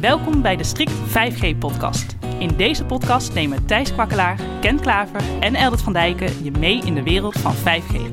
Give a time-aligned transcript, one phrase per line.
[0.00, 2.16] Welkom bij de Strict 5G-podcast.
[2.38, 6.94] In deze podcast nemen Thijs Kwakkelaar, Ken Klaver en Eldert van Dijken je mee in
[6.94, 8.12] de wereld van 5G.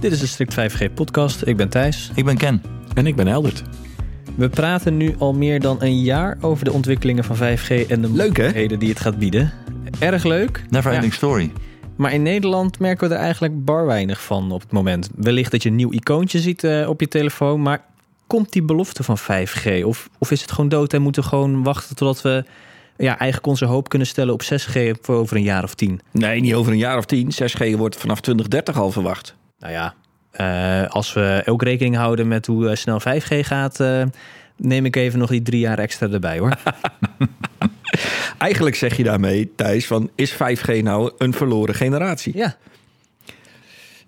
[0.00, 1.46] Dit is de Strict 5G podcast.
[1.46, 2.10] Ik ben Thijs.
[2.14, 2.62] Ik ben Ken.
[2.94, 3.62] En ik ben Eldert.
[4.36, 8.12] We praten nu al meer dan een jaar over de ontwikkelingen van 5G en de
[8.12, 9.52] Leuk, mogelijkheden die het gaat bieden.
[9.98, 10.64] Erg leuk.
[10.70, 10.94] Never Ja.
[10.96, 11.52] ending story.
[12.00, 15.10] Maar in Nederland merken we er eigenlijk bar weinig van op het moment.
[15.16, 17.84] Wellicht dat je een nieuw icoontje ziet eh, op je telefoon, maar
[18.26, 19.84] komt die belofte van 5G?
[19.84, 22.44] Of, of is het gewoon dood en moeten we gewoon wachten totdat we
[22.96, 26.00] ja, eigenlijk onze hoop kunnen stellen op 6G voor over een jaar of tien?
[26.10, 27.32] Nee, niet over een jaar of tien.
[27.32, 29.34] 6G wordt vanaf 2030 al verwacht.
[29.58, 29.94] Nou ja,
[30.30, 33.78] eh, als we ook rekening houden met hoe eh, snel 5G gaat,
[34.56, 36.56] neem ik even nog die drie jaar extra erbij hoor.
[38.38, 42.36] Eigenlijk zeg je daarmee, Thijs, van is 5G nou een verloren generatie?
[42.36, 42.56] ja.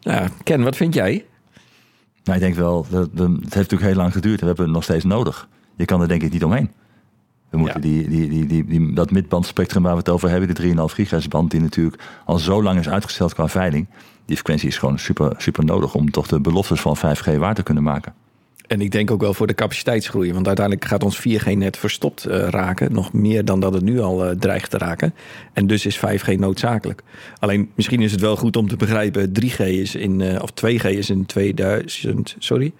[0.03, 1.25] Nou, Ken, wat vind jij?
[2.25, 4.75] Nou, ik denk wel, dat, het heeft natuurlijk heel lang geduurd en we hebben het
[4.75, 5.48] nog steeds nodig.
[5.77, 6.71] Je kan er denk ik niet omheen.
[7.51, 7.89] We moeten Ja.
[7.89, 11.27] die, die, die, die, die, dat midbandspectrum waar we het over hebben, die 3,5 gigahertz
[11.28, 13.87] band, die natuurlijk al zo lang is uitgesteld qua veiling.
[14.25, 17.62] Die frequentie is gewoon super, super nodig om toch de beloftes van 5G waar te
[17.62, 18.15] kunnen maken.
[18.67, 20.33] En ik denk ook wel voor de capaciteitsgroei.
[20.33, 22.93] Want uiteindelijk gaat ons 4G-net verstopt eh, raken.
[22.93, 25.15] Nog meer dan dat het nu al eh, dreigt te raken.
[25.53, 27.03] En dus is 5G noodzakelijk.
[27.39, 29.33] Alleen misschien is het wel goed om te begrijpen...
[29.41, 32.37] 3G is in, eh, of 2G is in 2000...
[32.39, 32.73] Sorry,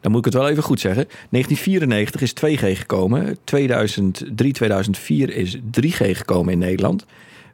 [0.00, 1.06] dan moet ik het wel even goed zeggen.
[1.30, 3.36] 1994 is 2G gekomen.
[3.44, 7.06] 2003, 2004 is 3G gekomen in Nederland.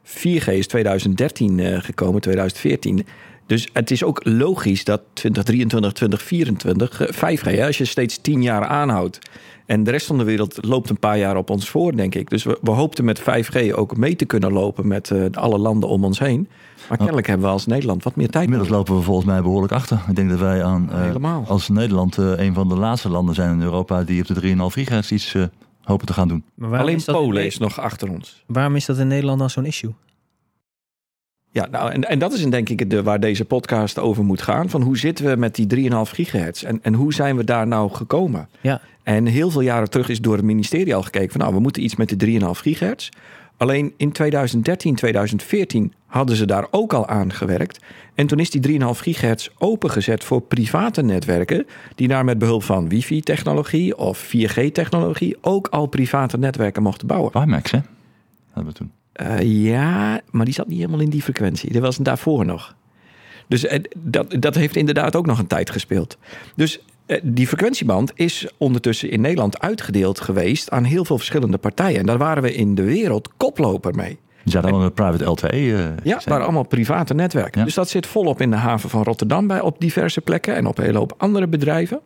[0.05, 3.05] 4G is 2013 eh, gekomen, 2014.
[3.45, 8.41] Dus het is ook logisch dat 2023, 2024 eh, 5G, hè, als je steeds 10
[8.41, 9.19] jaar aanhoudt.
[9.65, 12.29] En de rest van de wereld loopt een paar jaar op ons voor, denk ik.
[12.29, 15.89] Dus we, we hoopten met 5G ook mee te kunnen lopen met eh, alle landen
[15.89, 16.47] om ons heen.
[16.89, 18.87] Maar kennelijk hebben we als Nederland wat meer tijd Inmiddels nodig.
[18.87, 20.03] lopen we volgens mij behoorlijk achter.
[20.07, 23.51] Ik denk dat wij aan, eh, als Nederland eh, een van de laatste landen zijn
[23.51, 25.43] in Europa die op de 3,5 gigahertz iets eh,
[25.81, 26.43] hopen te gaan doen.
[26.61, 28.43] Alleen is dat in Polen is nog achter ons.
[28.45, 29.93] Waarom is dat in Nederland dan zo'n issue?
[31.55, 34.69] Ja, nou, en, en dat is denk ik de, waar deze podcast over moet gaan.
[34.69, 36.63] Van hoe zitten we met die 3,5 gigahertz?
[36.63, 38.49] En, en hoe zijn we daar nou gekomen?
[38.61, 38.81] Ja.
[39.03, 41.41] En heel veel jaren terug is door het ministerie al gekeken van...
[41.41, 43.09] nou, we moeten iets met de 3,5 gigahertz.
[43.57, 47.79] Alleen in 2013, 2014 hadden ze daar ook al aan gewerkt.
[48.15, 51.65] En toen is die 3,5 gigahertz opengezet voor private netwerken...
[51.95, 55.37] die daar met behulp van wifi-technologie of 4G-technologie...
[55.41, 57.31] ook al private netwerken mochten bouwen.
[57.33, 57.79] WiMAX, hè?
[58.51, 58.91] Hadden we toen.
[59.15, 61.71] Eh, ja, maar die zat niet helemaal in die frequentie.
[61.73, 62.75] Dat was daarvoor nog.
[63.47, 66.17] Dus eh, dat, dat heeft inderdaad ook nog een tijd gespeeld.
[66.55, 71.99] Dus eh, die frequentieband is ondertussen in Nederland uitgedeeld geweest aan heel veel verschillende partijen.
[71.99, 74.17] En daar waren we in de wereld koploper mee.
[74.43, 75.47] Zaten allemaal met private LTE.
[75.47, 76.15] eh, Ja, zijn.
[76.15, 77.59] het waren allemaal private netwerken.
[77.59, 77.65] Ja.
[77.65, 80.77] Dus dat zit volop in de haven van Rotterdam bij op diverse plekken en op
[80.77, 81.99] een hele hoop andere bedrijven.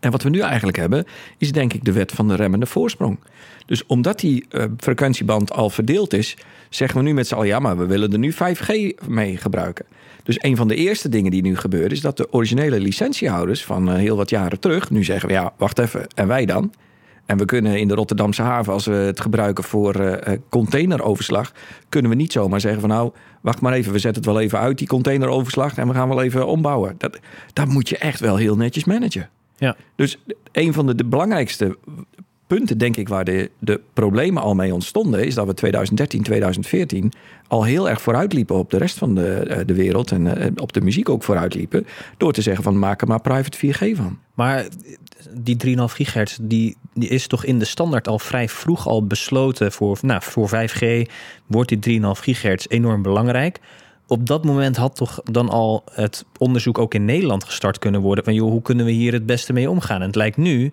[0.00, 1.04] En wat we nu eigenlijk hebben,
[1.38, 3.18] is denk ik de wet van de remmende voorsprong.
[3.66, 6.36] Dus omdat die eh, frequentieband al verdeeld is,
[6.68, 8.68] zeggen we nu met z'n allen, ja, maar we willen er nu 5G
[9.08, 9.84] mee gebruiken.
[10.22, 13.90] Dus een van de eerste dingen die nu gebeuren, is dat de originele licentiehouders van
[13.90, 16.72] eh, heel wat jaren terug nu zeggen, ja, wacht even, en wij dan?
[17.26, 21.52] En we kunnen in de Rotterdamse haven, als we het gebruiken voor eh, containeroverslag,
[21.88, 24.58] kunnen we niet zomaar zeggen van nou, wacht maar even, we zetten het wel even
[24.58, 26.94] uit, die containeroverslag, en we gaan wel even ombouwen.
[26.98, 27.18] Dat,
[27.52, 29.28] dat moet je echt wel heel netjes managen.
[29.56, 29.76] Ja.
[29.96, 30.18] Dus
[30.52, 31.76] een van de, de belangrijkste
[32.46, 37.12] punten, denk ik, waar de, de problemen al mee ontstonden, is dat we 2013, 2014
[37.48, 40.72] al heel erg vooruitliepen op de rest van de, eh, de wereld en eh, op
[40.72, 44.18] de muziek ook vooruitliepen, door te zeggen van maak er maar private 4G van.
[44.34, 44.66] Maar
[45.30, 49.72] die 3,5 gigahertz, die, die is toch in de standaard al vrij vroeg al besloten
[49.72, 51.10] voor, nou, voor 5G
[51.46, 53.60] wordt die 3,5 gigahertz enorm belangrijk.
[54.06, 58.24] Op dat moment had toch dan al het onderzoek ook in Nederland gestart kunnen worden
[58.24, 60.00] van joh, hoe kunnen we hier het beste mee omgaan?
[60.00, 60.72] En het lijkt nu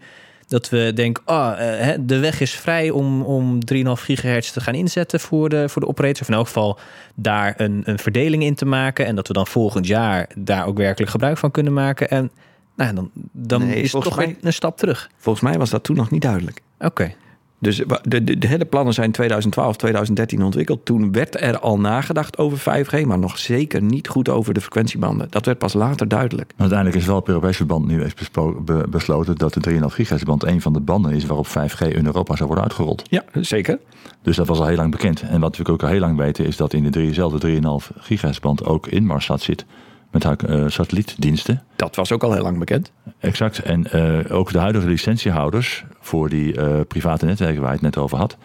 [0.52, 4.74] dat we denken, ah, eh, de weg is vrij om, om 3,5 gigahertz te gaan
[4.74, 6.22] inzetten voor de, voor de operators.
[6.22, 6.80] Of in elk geval
[7.16, 9.06] daar een, een verdeling in te maken.
[9.06, 12.10] En dat we dan volgend jaar daar ook werkelijk gebruik van kunnen maken.
[12.10, 12.32] En
[12.76, 15.10] nou, dan, dan Nee, is het toch mij- een stap terug.
[15.18, 16.62] Volgens mij was dat toen nog niet duidelijk.
[16.80, 17.14] Oké.
[17.62, 20.86] Dus de, de, de hele plannen zijn 2012, 2013 ontwikkeld.
[20.86, 25.28] Toen werd er al nagedacht over 5G, maar nog zeker niet goed over de frequentiebanden.
[25.30, 26.54] Dat werd pas later duidelijk.
[26.58, 28.14] Uiteindelijk is wel op Europese verband nu eens
[28.66, 32.06] be- besloten dat de 3,5 gigahertz band een van de banden is waarop 5G in
[32.06, 33.04] Europa zou worden uitgerold.
[33.10, 33.80] Ja, zeker.
[34.22, 35.22] Dus dat was al heel lang bekend.
[35.22, 38.40] En wat we ook al heel lang weten is dat in de diezelfde 3,5 gigahertz
[38.40, 39.66] band ook Inmarsat zit
[40.12, 41.64] met haar eh, satellietdiensten.
[41.76, 42.92] Dat was ook al heel lang bekend.
[43.20, 43.60] Exact.
[43.60, 47.98] En eh, ook de huidige licentiehouders voor die eh, private netwerken waar je het net
[47.98, 48.38] over had,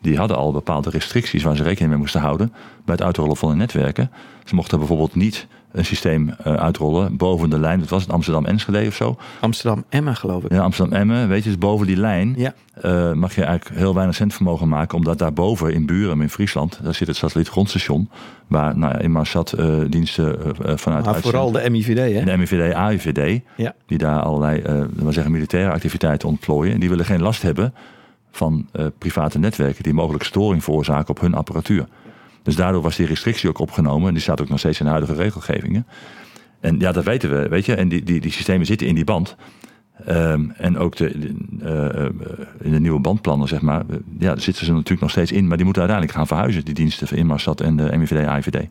[0.00, 2.52] die hadden al bepaalde restricties waar ze rekening mee moesten houden
[2.84, 4.10] bij het uitrollen van hun netwerken.
[4.44, 7.80] Ze mochten bijvoorbeeld niet een systeem uh, uitrollen boven de lijn.
[7.80, 9.16] Dat was het Amsterdam-Enschede of zo.
[9.40, 10.52] Amsterdam-Emmen geloof ik.
[10.52, 11.28] Ja, Amsterdam-Emmen.
[11.28, 12.54] Weet je, dus boven die lijn Ja.
[12.84, 14.96] uh, mag je eigenlijk heel weinig centvermogen maken.
[14.96, 18.10] Omdat daarboven in Buren, in Friesland, daar zit het satellietgrondstation.
[18.46, 20.38] Waar nou ja, Inmarsat uh, diensten
[20.78, 22.24] vanuit Maar vooral de MIVD hè?
[22.24, 23.40] De MIVD, AIVD.
[23.56, 23.74] Ja.
[23.86, 24.62] Die daar allerlei,
[25.08, 26.74] zeggen, militaire activiteiten ontplooien.
[26.74, 27.74] En die willen geen last hebben
[28.30, 31.86] van private netwerken die mogelijk storing veroorzaken op hun apparatuur.
[32.42, 34.08] Dus daardoor was die restrictie ook opgenomen.
[34.08, 35.86] En die staat ook nog steeds in de huidige regelgevingen.
[36.60, 37.74] En ja, dat weten we, weet je.
[37.74, 39.36] En die, die, die systemen zitten in die band.
[40.08, 43.84] Um, en ook de, de uh, in de nieuwe bandplannen, zeg maar.
[44.18, 45.46] Ja, daar zitten ze natuurlijk nog steeds in.
[45.46, 48.68] Maar die moeten uiteindelijk gaan verhuizen, die diensten van Inmarsat en de MIVD, AIVD.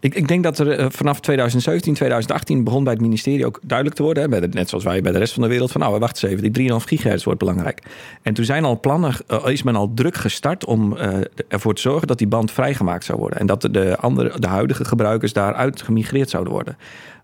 [0.00, 3.96] Ik, ik, denk dat er uh, vanaf 2017, 2018 begon bij het ministerie ook duidelijk
[3.96, 4.32] te worden.
[4.32, 5.72] Hè, net zoals wij bij de rest van de wereld.
[5.72, 7.82] Van nou, wacht eens even, die 3,5 gigahertz wordt belangrijk.
[8.22, 11.14] En toen zijn al plannen, uh, is men al druk gestart om uh,
[11.48, 13.38] ervoor te zorgen dat die band vrijgemaakt zou worden.
[13.38, 16.76] En dat de, andere, de huidige gebruikers daaruit gemigreerd zouden worden.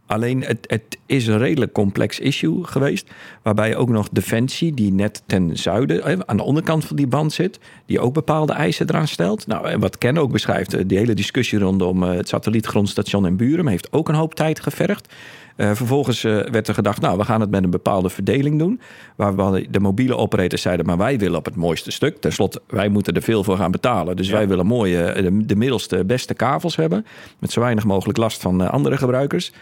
[0.07, 3.11] Alleen het, het, is een redelijk complex issue geweest.
[3.43, 7.59] Waarbij ook nog Defensie, die net ten zuiden, aan de onderkant van die band zit,
[7.87, 9.47] die ook bepaalde eisen eraan stelt.
[9.47, 13.93] Nou, en wat Ken ook beschrijft, die hele discussie rondom het satellietgrondstation in Buren heeft
[13.93, 15.15] ook een hoop tijd gevergd.
[15.57, 18.81] Uh, vervolgens uh, werd er gedacht, nou, we gaan het met een bepaalde verdeling doen.
[19.17, 19.35] Waar
[19.71, 22.17] de mobiele operators zeiden, maar wij willen op het mooiste stuk.
[22.21, 24.17] Ten slotte, wij moeten er veel voor gaan betalen.
[24.17, 24.33] Dus ja.
[24.33, 27.07] wij willen mooie, de, de, middelste, beste kavels hebben.
[27.39, 29.53] Met zo weinig mogelijk last van uh, andere gebruikers.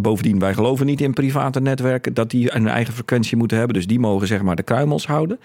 [0.00, 3.76] bovendien, wij geloven niet in private netwerken dat die een eigen frequentie moeten hebben.
[3.76, 5.38] Dus die mogen zeg maar de kruimels houden.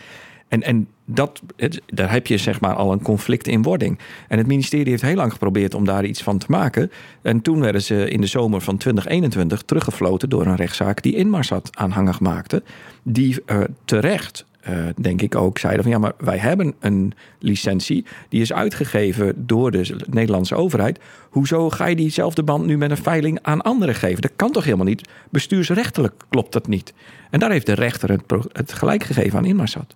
[0.51, 1.41] En, en dat,
[1.85, 3.99] daar heb je zeg maar al een conflict in wording.
[4.27, 6.91] En het ministerie heeft heel lang geprobeerd om daar iets van te maken.
[7.21, 11.69] En toen werden ze in de zomer van 2021 teruggefloten door een rechtszaak die Inmarsat
[11.77, 12.63] aanhangig maakte.
[13.03, 18.05] Die uh, terecht uh, denk ik ook, zeiden van ja, maar wij hebben een licentie.
[18.29, 20.99] Die is uitgegeven door de Nederlandse overheid.
[21.29, 24.21] Hoezo ga je diezelfde band nu met een veiling aan anderen geven?
[24.21, 25.09] Dat kan toch helemaal niet?
[25.29, 26.93] Bestuursrechtelijk klopt dat niet.
[27.29, 28.19] En daar heeft de rechter
[28.51, 29.95] het gelijk gegeven aan Inmarsat.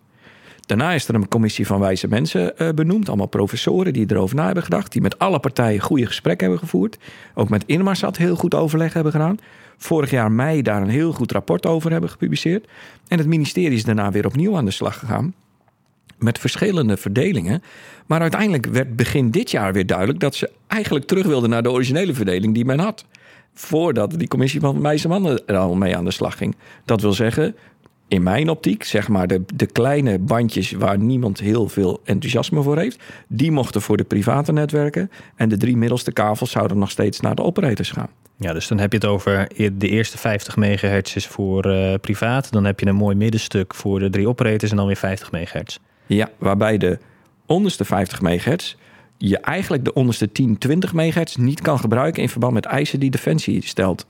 [0.66, 3.08] Daarna is er een commissie van wijze mensen uh, benoemd.
[3.08, 4.92] Allemaal professoren die erover na hebben gedacht.
[4.92, 6.98] Die met alle partijen goede gesprekken hebben gevoerd.
[7.34, 9.38] Ook met Inmarsat heel goed overleg hebben gedaan.
[9.78, 12.68] Vorig jaar mei daar een heel goed rapport over hebben gepubliceerd.
[13.08, 15.34] En het ministerie is daarna weer opnieuw aan de slag gegaan.
[16.18, 17.64] Met verschillende verdelingen.
[18.06, 21.72] Maar uiteindelijk werd begin dit jaar weer duidelijk dat ze eigenlijk terug wilden naar de
[21.72, 23.06] originele verdeling die men had.
[23.54, 26.56] Voordat die commissie van wijze mannen er al mee aan de slag ging.
[26.86, 27.56] Dat wil zeggen,
[28.08, 32.78] in mijn optiek, zeg maar de, de kleine bandjes waar niemand heel veel enthousiasme voor
[32.78, 35.12] heeft, die mochten voor de private netwerken.
[35.36, 38.10] En de drie middelste kavels zouden nog steeds naar de operators gaan.
[38.38, 42.52] Ja, dus dan heb je het over de eerste 50 megahertz is voor uh, privaat.
[42.52, 45.78] Dan heb je een mooi middenstuk voor de drie operators en dan weer 50 megahertz.
[46.06, 46.98] Ja, waarbij de
[47.46, 48.76] onderste 50 megahertz
[49.18, 53.10] je eigenlijk de onderste 10, 20 megahertz niet kan gebruiken in verband met eisen die
[53.10, 54.06] Defensie stelt.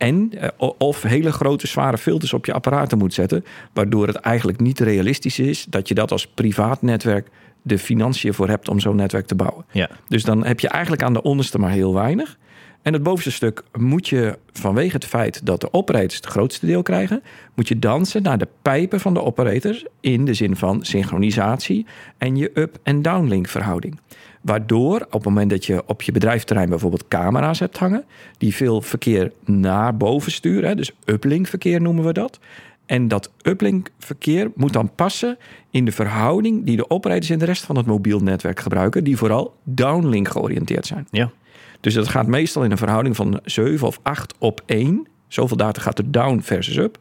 [0.00, 0.32] En
[0.78, 3.44] of hele grote zware filters op je apparaten moet zetten.
[3.72, 7.28] Waardoor het eigenlijk niet realistisch is dat je dat als privaat netwerk
[7.62, 9.64] de financiën voor hebt om zo'n netwerk te bouwen.
[9.70, 9.90] Ja.
[10.08, 12.38] Dus dan heb je eigenlijk aan de onderste maar heel weinig.
[12.82, 16.82] En het bovenste stuk moet je vanwege het feit dat de operators het grootste deel
[16.82, 17.22] krijgen,
[17.54, 21.86] moet je dansen naar de pijpen van de operators in de zin van synchronisatie
[22.18, 23.98] en je up- en downlink verhouding.
[24.40, 28.04] Waardoor op het moment dat je op je bedrijfterrein bijvoorbeeld camera's hebt hangen,
[28.38, 32.38] die veel verkeer naar boven sturen, dus uplink verkeer noemen we dat.
[32.86, 35.38] En dat uplink verkeer moet dan passen
[35.70, 39.16] in de verhouding die de operators in de rest van het mobiel netwerk gebruiken, die
[39.16, 41.06] vooral downlink georiënteerd zijn.
[41.10, 41.30] Ja.
[41.80, 45.06] Dus dat gaat meestal in een verhouding van 7 of 8 op 1.
[45.28, 46.98] Zoveel data gaat er down versus up.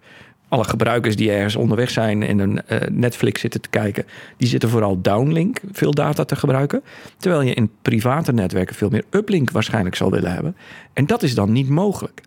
[0.50, 4.06] Alle gebruikers die ergens onderweg zijn en een uh, Netflix zitten te kijken,
[4.38, 6.82] die zitten vooral downlink veel data te gebruiken.
[7.18, 10.56] Terwijl je in private netwerken veel meer uplink waarschijnlijk zal willen hebben.
[10.94, 12.22] En dat is dan niet mogelijk.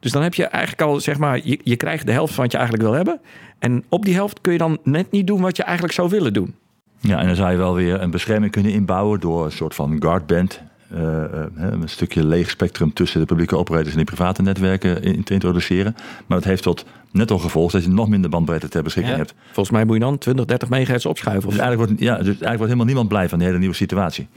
[0.00, 2.52] Dus dan heb je eigenlijk al, zeg maar, je, je krijgt de helft van wat
[2.52, 3.20] je eigenlijk wil hebben.
[3.58, 6.32] En op die helft kun je dan net niet doen wat je eigenlijk zou willen
[6.32, 6.54] doen.
[7.00, 9.96] Ja, en dan zou je wel weer een bescherming kunnen inbouwen door een soort van
[9.98, 15.32] guardband een stukje leeg spectrum tussen de publieke operators en die private netwerken in, te
[15.32, 15.94] introduceren.
[16.26, 19.20] Maar dat heeft tot net al gevolg dat je nog minder bandbreedte ter beschikking Ja.
[19.20, 19.34] hebt.
[19.46, 21.48] Volgens mij moet je dan 20, 30 megahertz opschuiven.
[21.48, 23.74] Dus Of eigenlijk, wordt, ja, dus eigenlijk wordt helemaal niemand blij van de hele nieuwe
[23.74, 24.28] situatie.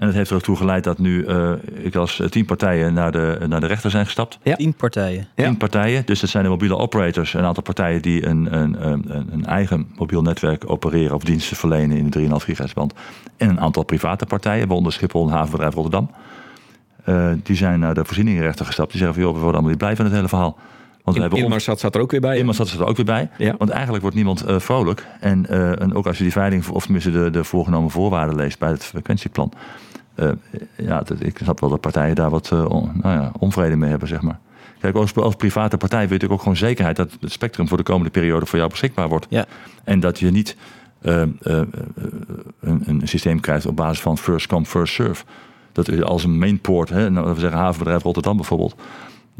[0.00, 3.12] En dat heeft er ook toe geleid dat nu uh, ik als tien partijen naar
[3.12, 4.38] de, naar de rechter zijn gestapt.
[4.42, 4.56] Ja.
[4.56, 5.28] Tien partijen.
[5.34, 5.44] Ja.
[5.44, 7.34] Tien partijen, dus dat zijn de mobiele operators.
[7.34, 11.96] Een aantal partijen die een, een, een, een eigen mobiel netwerk opereren of diensten verlenen
[11.96, 12.94] in de 3,5 gigahertz band.
[13.36, 16.10] En een aantal private partijen, waaronder Schiphol en Havenbedrijf Rotterdam.
[17.08, 18.90] Uh, die zijn naar de voorzieningenrechter gestapt.
[18.90, 20.58] Die zeggen van joh, we worden allemaal niet blij van het hele verhaal.
[21.04, 22.52] Want we In, hebben zat er ook weer bij.
[22.52, 23.30] Zat er ook weer bij.
[23.38, 23.54] Ja.
[23.58, 25.06] Want eigenlijk wordt niemand eh, vrolijk.
[25.20, 28.58] En, eh, en ook als je die veiling, of tenminste de, de voorgenomen voorwaarden leest
[28.58, 29.52] bij het frequentieplan.
[30.14, 30.28] eh,
[30.76, 34.08] ja, dat, ik snap wel dat partijen daar wat on- nou ja, onvrede mee hebben,
[34.08, 34.38] zeg maar.
[34.80, 37.76] Kijk, als, als private partij wil je natuurlijk ook gewoon zekerheid dat het spectrum voor
[37.76, 39.26] de komende periode voor jou beschikbaar wordt.
[39.28, 39.46] Ja.
[39.84, 40.56] En dat je niet
[41.00, 41.38] een,
[42.60, 45.24] een systeem krijgt op basis van first come, first serve.
[45.72, 48.74] Dat als een mainport, hè, nou, we zeggen havenbedrijf Rotterdam bijvoorbeeld.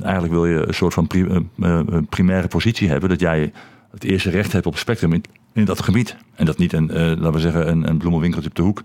[0.02, 1.47] Eigenlijk wil je een soort van pri-
[2.09, 3.09] primaire positie hebben.
[3.09, 3.52] Dat jij
[3.90, 6.16] het eerste recht hebt op het spectrum in, in dat gebied.
[6.35, 8.83] En dat niet een, eh, laten we zeggen, een, een bloemenwinkeltje op de hoek.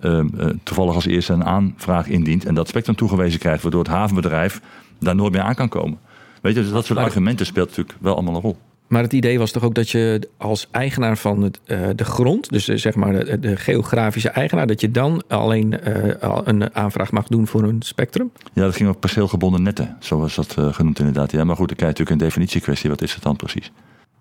[0.00, 0.26] eh, eh,
[0.62, 2.44] toevallig als eerste een aanvraag indient.
[2.44, 3.62] En dat spectrum toegewezen krijgt.
[3.62, 4.60] Waardoor het havenbedrijf
[5.00, 5.98] daar nooit meer aan kan komen.
[6.42, 8.56] Weet je, dus dat soort argumenten speelt natuurlijk wel allemaal een rol.
[8.88, 12.50] Maar het idee was toch ook dat je als eigenaar van het, eh, de grond,
[12.50, 16.74] dus eh, zeg maar de, de geografische eigenaar, dat je dan alleen eh, al een
[16.74, 18.30] aanvraag mag doen voor een spectrum?
[18.52, 19.96] Ja, dat ging over perceelgebonden netten.
[20.00, 21.32] Zo was dat eh, genoemd inderdaad.
[21.32, 22.90] Ja, maar goed, dan krijg je natuurlijk een definitiekwestie.
[22.90, 23.72] Wat is het dan precies?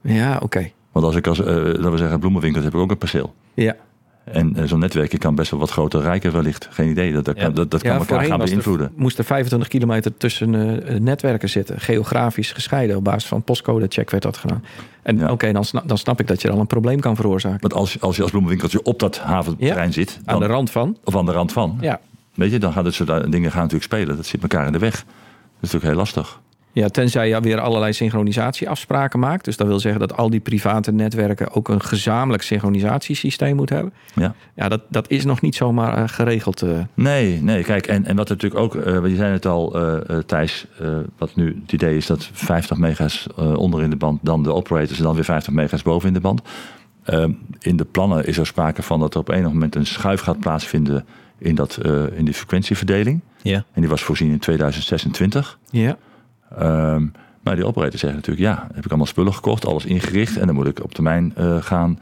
[0.02, 0.72] Ja, oké.
[0.92, 3.34] Want als ik als, eh, laten we zeggen, bloemenwinkel heb ik ook een perceel.
[3.54, 3.76] Ja.
[4.32, 6.68] En eh, zo'n netwerkje kan best wel wat groter rijken wellicht.
[6.72, 7.14] Geen idee.
[7.14, 7.44] Dat, dat, Ja.
[7.44, 8.92] kan, dat, dat kan elkaar gaan er- beïnvloeden.
[8.96, 12.96] moest er 25 kilometer tussen eh, netwerken zitten, geografisch gescheiden.
[12.96, 14.64] Op basis van postcode-check werd dat gedaan.
[15.02, 15.32] En Ja.
[15.32, 17.60] oké, dan, dan snap ik dat je al een probleem kan veroorzaken.
[17.62, 20.98] Want als, als je als bloemenwinkeltje op dat haventerrein zit, Aan dan, de rand van.
[21.04, 22.00] of aan de rand van, Ja.
[22.34, 24.16] weet je, dan gaan dit soort eh, dingen gaan natuurlijk spelen.
[24.16, 24.94] Dat zit elkaar in de weg.
[24.96, 25.04] Dat
[25.70, 26.40] is natuurlijk heel lastig.
[26.72, 29.46] Ja, tenzij je weer allerlei synchronisatieafspraken maakt.
[29.46, 33.94] Dus dat wil zeggen dat al die private netwerken ook een gezamenlijk synchronisatiesysteem moeten hebben.
[34.16, 34.36] Ja.
[34.56, 36.62] Ja, dat, dat is nog niet zomaar eh, geregeld.
[36.62, 36.80] eh.
[36.94, 39.76] Nee, nee, kijk, en, en wat natuurlijk ook, eh je zei het al,
[40.26, 40.68] Thijs,
[41.18, 44.98] wat nu het idee is dat 50 mega's onder in de band, dan de operators
[44.98, 46.42] en dan weer 50 mega's boven in de band.
[47.04, 50.22] Ehm, in de plannen is er sprake van dat er op enig moment een schuif
[50.22, 51.06] gaat plaatsvinden
[51.38, 51.80] in, dat,
[52.16, 53.22] in die frequentieverdeling.
[53.42, 53.64] Ja.
[53.74, 55.60] En die was voorzien in 2026.
[55.70, 55.98] Ja.
[56.56, 57.06] Ehm,
[57.42, 60.38] maar die operators zeggen natuurlijk, ja, heb ik allemaal spullen gekocht, alles ingericht.
[60.38, 62.00] En dan moet ik op termijn eh, gaan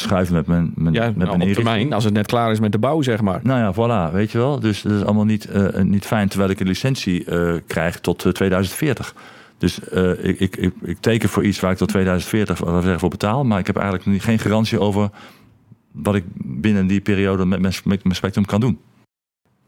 [0.00, 2.60] schuiven met mijn, mijn, Ja, met nou, mijn op termijn, als het net klaar is
[2.60, 3.40] met de bouw, zeg maar.
[3.42, 4.60] Nou ja, voilà, weet je wel.
[4.60, 8.24] Dus dat is allemaal niet, eh, niet fijn, terwijl ik een licentie eh, krijg tot
[8.24, 9.14] eh, 2040.
[9.58, 9.78] Dus
[10.22, 13.08] ik, ik, ik, ik teken voor iets waar ik tot 2040 wat we zeggen, voor
[13.08, 13.44] betaal.
[13.44, 15.10] Maar ik heb eigenlijk geen garantie over
[15.92, 18.78] wat ik binnen die periode met mijn, met mijn spectrum kan doen.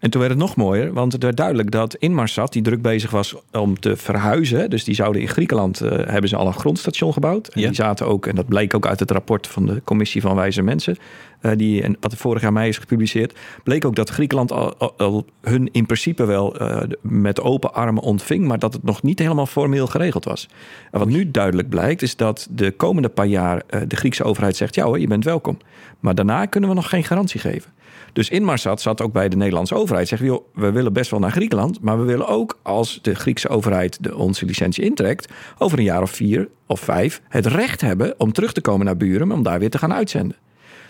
[0.01, 3.11] En toen werd het nog mooier, want het werd duidelijk dat Inmarsat, die druk bezig
[3.11, 4.71] was om te verhuizen.
[4.71, 7.49] Dus die zouden in Griekenland, eh, hebben ze al een grondstation gebouwd.
[7.49, 7.67] En Ja.
[7.67, 10.63] die zaten ook, en dat bleek ook uit het rapport van de Commissie van Wijze
[10.63, 10.97] Mensen.
[11.41, 13.39] eh, die, en wat vorig jaar mei is gepubliceerd.
[13.65, 18.03] Bleek ook dat Griekenland al, al- al hun in principe wel eh, met open armen
[18.03, 18.47] ontving.
[18.47, 20.49] Maar dat het nog niet helemaal formeel geregeld was.
[20.91, 24.75] En wat nu duidelijk blijkt, is dat de komende paar jaar de Griekse overheid zegt:
[24.75, 25.59] ja hoor, je bent welkom.
[26.01, 27.71] Maar daarna kunnen we nog geen garantie geven.
[28.13, 30.09] Dus Inmarsat zat ook bij de Nederlandse overheid.
[30.09, 31.81] Zeggen, we willen best wel naar Griekenland.
[31.81, 35.33] Maar we willen ook, als de Griekse overheid de, onze licentie intrekt...
[35.59, 38.97] over een jaar of vier of vijf het recht hebben om terug te komen naar
[38.97, 39.33] Buren...
[39.33, 40.37] om daar weer te gaan uitzenden.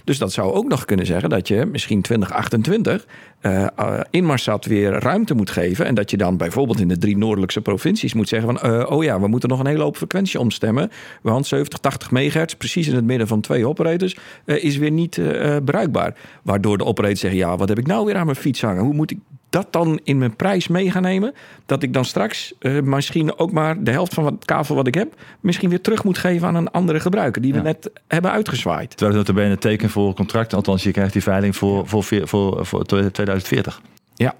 [0.04, 3.07] Dus dat zou ook nog kunnen zeggen dat je misschien 2028
[3.40, 5.87] eh eh, Inmarsat weer ruimte moet geven.
[5.87, 8.71] En dat je dan bijvoorbeeld in de drie noordelijkse provincies moet zeggen van...
[8.71, 10.90] eh, oh ja, we moeten nog een hele hoop frequentie omstemmen.
[11.23, 14.16] Want 70, 80 megahertz, precies in het midden van twee operators...
[14.45, 15.21] is weer niet
[15.64, 16.14] bruikbaar.
[16.42, 18.83] Waardoor de operators zeggen, ja, wat heb ik nou weer aan mijn fiets hangen?
[18.83, 19.19] Hoe moet ik
[19.50, 21.35] dat dan in mijn prijs mee gaan nemen?
[21.66, 24.95] Dat ik dan straks eh, misschien ook maar de helft van het kabel wat ik
[24.95, 25.14] heb...
[25.40, 27.42] misschien weer terug moet geven aan een andere gebruiker...
[27.42, 27.64] die we Ja.
[27.64, 28.90] net hebben uitgezwaaid.
[28.97, 32.66] Terwijl het notabene een teken voor contract, althans je krijgt die veiling voor, voor, voor,
[32.66, 33.80] voor 2040.
[34.14, 34.35] Ja.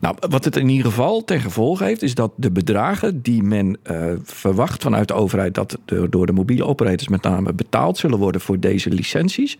[0.00, 3.78] Nou, wat het in ieder geval ten gevolge heeft, is dat de bedragen die men
[3.82, 8.18] eh, verwacht vanuit de overheid, dat de- door de mobiele operators met name betaald zullen
[8.18, 9.58] worden voor deze licenties,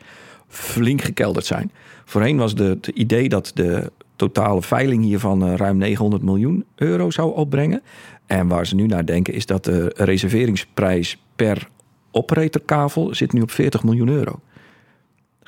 [0.49, 1.73] flink gekelderd zijn.
[2.05, 7.11] Voorheen was de, het idee dat de totale veiling hiervan eh, ruim 900 miljoen euro
[7.11, 7.83] zou opbrengen.
[8.27, 11.69] En waar ze nu naar denken, is dat de reserveringsprijs per
[12.11, 14.41] operatorkavel zit nu op 40 miljoen euro.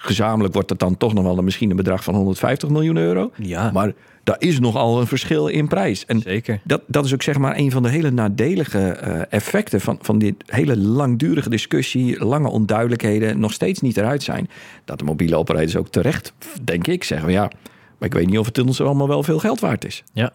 [0.09, 3.31] Gezamenlijk wordt het dan toch nog wel een, misschien een bedrag van 150 miljoen euro.
[3.37, 3.93] Ja, Maar
[4.25, 6.07] daar is nogal een verschil in prijs.
[6.07, 6.61] En zeker.
[6.65, 10.19] dat, dat is ook zeg maar een van de hele nadelige eh, effecten van, van
[10.19, 14.51] dit hele langdurige discussie, lange onduidelijkheden, nog steeds niet eruit zijn.
[14.85, 17.51] Dat de mobiele operators ook terecht, denk ik, zeggen ja,
[17.99, 20.05] maar ik weet niet of het ons allemaal wel veel geld waard is.
[20.13, 20.33] Ja.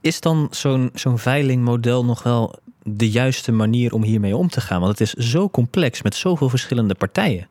[0.00, 4.80] Is dan zo'n zo'n veilingmodel nog wel de juiste manier om hiermee om te gaan?
[4.80, 7.48] Want het is zo complex met zoveel verschillende partijen.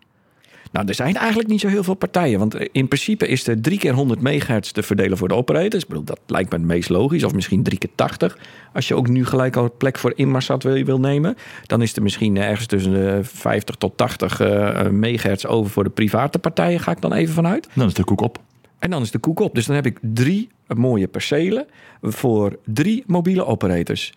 [0.75, 2.39] Nou, er zijn eigenlijk niet zo heel veel partijen.
[2.39, 5.83] Want in principe is er drie keer 100 megahertz te verdelen voor de operators.
[5.83, 7.23] Ik bedoel, dat lijkt me het meest logisch.
[7.23, 8.37] Of misschien drie keer 80.
[8.73, 11.35] Als je ook nu gelijk al plek voor Inmarsat wil, wil nemen.
[11.65, 15.89] Dan is er misschien ergens tussen de 50 tot 80 eh, megahertz over voor de
[15.89, 16.79] private partijen.
[16.79, 17.69] Ga ik dan even vanuit.
[17.73, 18.39] Dan is de koek op.
[18.79, 19.55] En dan is de koek op.
[19.55, 21.65] Dus dan heb ik drie mooie percelen
[22.01, 24.13] voor drie mobiele operators.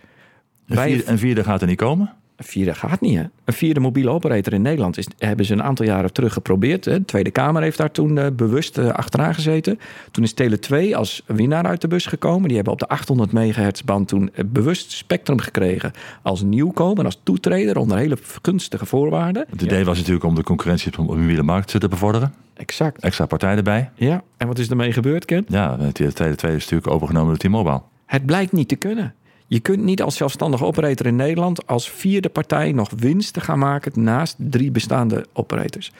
[0.66, 2.14] Een Bij vierde, een vierde gaat er niet komen.
[2.38, 3.24] Een vierde gaat niet, hè?
[3.44, 6.84] Een vierde mobiele operator in Nederland is, hebben ze een aantal jaren terug geprobeerd.
[6.84, 6.98] Hè?
[6.98, 9.78] De Tweede Kamer heeft daar toen eh, bewust eh, achteraan gezeten.
[10.10, 12.46] Toen is Tele 2 als winnaar uit de bus gekomen.
[12.46, 15.92] Die hebben op de 800 megahertz band toen eh, bewust spectrum gekregen
[16.22, 19.46] als nieuwkomer, als toetreder onder hele gunstige voorwaarden.
[19.50, 22.34] Het idee was natuurlijk om de concurrentie op de mobiele markt te bevorderen.
[22.54, 23.02] Exact.
[23.02, 23.90] Extra partij erbij.
[23.94, 25.44] Ja, en wat is ermee gebeurd, Ken?
[25.48, 27.82] Ja, de tweede, tweede is natuurlijk overgenomen door T-Mobile.
[28.06, 29.14] Het blijkt niet te kunnen.
[29.50, 34.02] Je kunt niet als zelfstandige operator in Nederland als vierde partij nog winsten gaan maken
[34.02, 35.92] naast drie bestaande operators.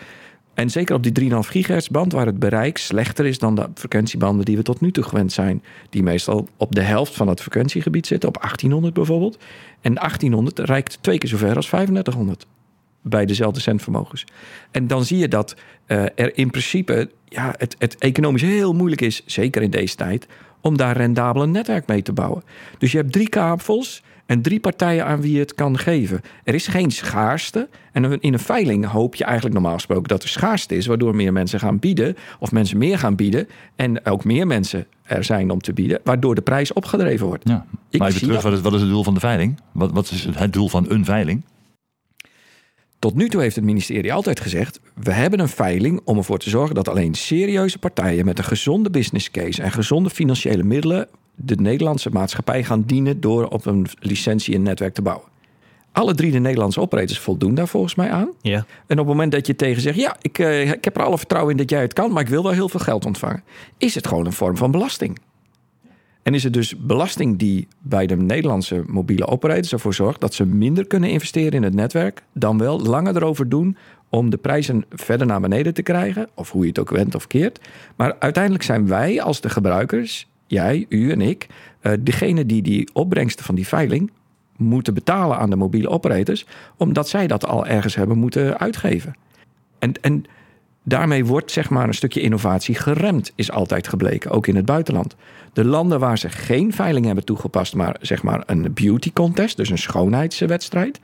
[0.54, 4.44] En zeker op die 3,5 gigahertz band, waar het bereik slechter is dan de frequentiebanden
[4.44, 5.62] die we tot nu toe gewend zijn.
[5.90, 9.38] Die meestal op de helft van het frequentiegebied zitten, op 1800 bijvoorbeeld.
[9.80, 12.46] En 1800 reikt twee keer zover als 3500
[13.02, 14.24] bij dezelfde centvermogens.
[14.70, 19.00] En dan zie je dat eh, er in principe ja, het, het economisch heel moeilijk
[19.00, 20.26] is, zeker in deze tijd,
[20.60, 22.42] om daar rendabel een netwerk mee te bouwen.
[22.78, 26.20] Dus je hebt drie kabels en drie partijen aan wie je het kan geven.
[26.44, 27.68] Er is geen schaarste.
[27.92, 31.32] En in een veiling hoop je eigenlijk normaal gesproken dat er schaarste is, waardoor meer
[31.32, 35.60] mensen gaan bieden, of mensen meer gaan bieden, en ook meer mensen er zijn om
[35.60, 37.48] te bieden, waardoor de prijs opgedreven wordt.
[37.48, 37.66] Ja.
[37.90, 39.60] Ik maar even terug, wat is, wat is het doel van de veiling?
[39.72, 41.42] Wat, wat is het doel van een veiling?
[42.98, 46.50] Tot nu toe heeft het ministerie altijd gezegd: we hebben een veiling om ervoor te
[46.50, 51.54] zorgen dat alleen serieuze partijen met een gezonde business case en gezonde financiële middelen de
[51.54, 55.26] Nederlandse maatschappij gaan dienen door op een licentie een netwerk te bouwen.
[55.92, 58.30] Alle drie de Nederlandse operators voldoen daar volgens mij aan.
[58.40, 58.66] Ja.
[58.86, 61.18] En op het moment dat je tegen zegt: ja, ik, eh, ik heb er alle
[61.18, 63.42] vertrouwen in dat jij het kan, maar ik wil wel heel veel geld ontvangen,
[63.78, 65.18] is het gewoon een vorm van belasting.
[66.28, 70.47] En is het dus belasting die bij de Nederlandse mobiele operators ervoor zorgt dat ze
[70.47, 73.76] minder kunnen investeren in het netwerk, dan wel langer erover doen
[74.08, 77.26] om de prijzen verder naar beneden te krijgen, of hoe je het ook wendt of
[77.26, 77.61] keert.
[77.97, 81.47] Maar uiteindelijk zijn wij als de gebruikers, jij, u en ik,
[81.80, 84.11] eh, degene die die opbrengsten van die veiling
[84.56, 89.14] moeten betalen aan de mobiele operators, omdat zij dat al ergens hebben moeten uitgeven.
[89.78, 90.25] En, en
[90.88, 95.16] daarmee wordt zeg maar een stukje innovatie geremd, is altijd gebleken, ook in het buitenland.
[95.52, 99.71] De landen waar ze geen veiling hebben toegepast, maar zeg maar een beauty contest, dus
[99.71, 101.01] een schoonheidswedstrijd.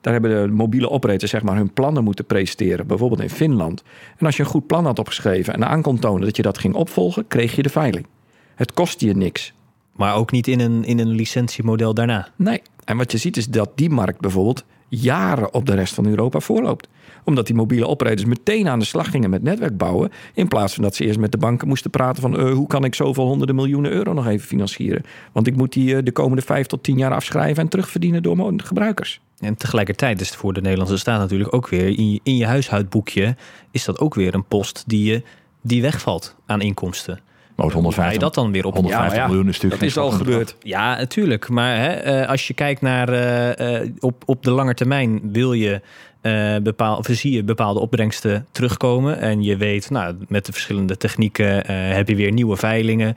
[0.00, 3.82] Daar hebben de mobiele operators zeg maar hun plannen moeten presenteren, bijvoorbeeld in Finland.
[4.16, 6.58] En als je een goed plan had opgeschreven en aan kon tonen dat je dat
[6.58, 8.06] ging opvolgen, kreeg je de veiling.
[8.54, 9.54] Het kostte je niks.
[9.92, 12.28] Maar ook niet in een, in een licentiemodel daarna.
[12.36, 12.62] Nee.
[12.84, 16.40] En wat je ziet is dat die markt bijvoorbeeld jaren op de rest van Europa
[16.40, 16.88] voorloopt.
[17.24, 20.10] Omdat die mobiele operators meteen aan de slag gingen met netwerk bouwen.
[20.34, 22.84] In plaats van dat ze eerst met de banken moesten praten van eh, hoe kan
[22.84, 25.02] ik zoveel honderden miljoenen euro nog even financieren.
[25.32, 28.36] Want ik moet die eh, de komende vijf tot tien jaar afschrijven en terugverdienen door
[28.36, 29.20] mijn gebruikers.
[29.38, 31.98] En tegelijkertijd is het voor de Nederlandse staat natuurlijk ook weer...
[31.98, 33.36] in je, in je huishoudboekje
[33.70, 35.22] is dat ook weer een post die, je,
[35.62, 37.20] die wegvalt aan inkomsten.
[37.56, 38.74] Maar het Hoe ga 150, je dat dan weer op?
[38.74, 40.56] 150 Ja, maar ja, miljoen is natuurlijk Dat is al gebeurd.
[40.62, 41.48] Ja, natuurlijk.
[41.48, 45.52] Maar hè, eh, als je kijkt naar eh, eh, op, op de lange termijn wil
[45.52, 45.80] je
[46.20, 49.18] eh bepaal, of zie je bepaalde opbrengsten terugkomen.
[49.18, 53.16] En je weet, nou, met de verschillende technieken heb je weer nieuwe veilingen.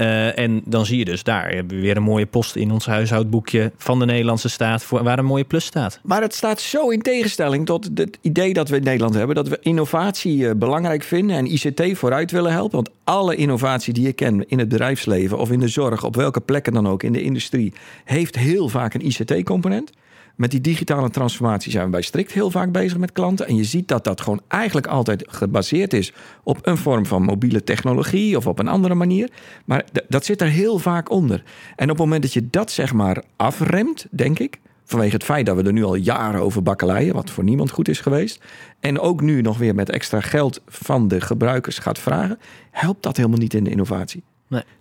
[0.00, 2.86] Eh, en dan zie je dus daar hebben we weer een mooie post in ons
[2.86, 6.00] huishoudboekje van de Nederlandse staat voor, waar een mooie plus staat.
[6.02, 9.34] Maar het staat zo in tegenstelling tot het idee dat we in Nederland hebben.
[9.34, 12.74] Dat we innovatie eh, belangrijk vinden en ICT vooruit willen helpen.
[12.74, 16.40] Want alle innovatie die je kent in het bedrijfsleven of in de zorg, op welke
[16.40, 17.72] plekken dan ook in de industrie,
[18.04, 19.92] heeft heel vaak een ICT-component.
[20.40, 23.46] Met die digitale transformatie zijn we bij Strikt heel vaak bezig met klanten.
[23.46, 27.64] En je ziet dat dat gewoon eigenlijk altijd gebaseerd is op een vorm van mobiele
[27.64, 29.30] technologie of op een andere manier.
[29.64, 31.42] Maar dat zit er heel vaak onder.
[31.76, 35.46] En op het moment dat je dat zeg maar afremt, denk ik, Vanwege het feit
[35.46, 38.44] dat we er nu al jaren over bakkeleien, wat voor niemand goed is geweest.
[38.80, 42.38] En ook nu nog weer met extra geld van de gebruikers gaat vragen,
[42.70, 44.22] helpt dat helemaal niet in de innovatie.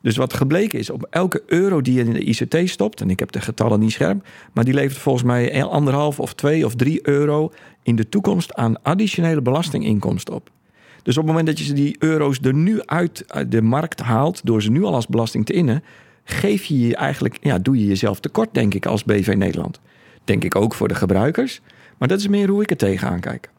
[0.01, 3.19] Dus wat gebleken is, op elke euro die je in de ICT stopt, en ik
[3.19, 7.07] heb de getallen niet scherp, maar die levert volgens mij anderhalf of twee of drie
[7.07, 7.51] euro
[7.83, 10.49] in de toekomst aan additionele belastinginkomsten op.
[11.03, 14.61] Dus op het moment dat je die euro's er nu uit de markt haalt, door
[14.61, 15.83] ze nu al als belasting te innen,
[16.23, 19.79] geef je je eigenlijk, ja, doe je jezelf tekort, denk ik, als BV Nederland.
[20.23, 21.61] Denk ik ook voor de gebruikers.
[21.97, 23.49] Maar dat is meer hoe ik er tegenaan kijk.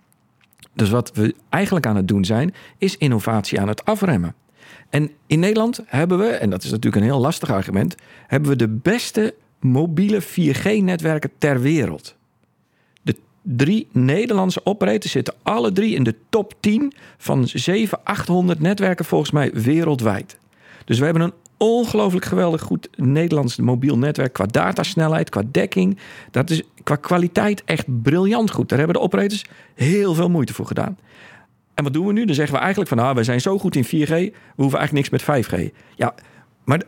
[0.72, 4.34] Dus wat we eigenlijk aan het doen zijn, is innovatie aan het afremmen.
[4.88, 7.94] En in Nederland hebben we, en dat is natuurlijk een heel lastig argument,
[8.26, 12.16] hebben we de beste mobiele 4G-netwerken ter wereld.
[13.02, 19.04] De drie Nederlandse operators zitten alle drie in de top 10 van 700, 800 netwerken
[19.04, 20.38] volgens mij wereldwijd.
[20.84, 25.98] Dus we hebben een ongelooflijk geweldig goed Nederlands mobiel netwerk qua datasnelheid, qua dekking.
[26.30, 28.68] Dat is qua kwaliteit echt briljant goed.
[28.68, 30.98] Daar hebben de operators heel veel moeite voor gedaan.
[31.80, 32.24] En wat doen we nu?
[32.24, 34.92] Dan zeggen we eigenlijk van, nou, we zijn zo goed in 4G, we hoeven eigenlijk
[34.92, 35.70] niks met 5G.
[35.94, 36.14] Ja,
[36.64, 36.82] maar